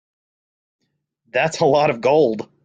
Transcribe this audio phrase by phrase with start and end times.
[1.31, 2.49] That's a lot of gold.